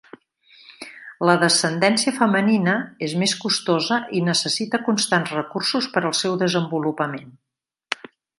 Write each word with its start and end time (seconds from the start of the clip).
La 1.29 1.33
descendència 1.43 2.13
femenina 2.15 2.73
és 3.09 3.13
més 3.25 3.35
costosa 3.43 3.99
i 4.21 4.23
necessita 4.31 4.81
constants 4.89 5.35
recursos 5.37 5.91
per 5.95 6.05
al 6.11 6.17
seu 6.23 6.41
desenvolupament. 6.47 7.31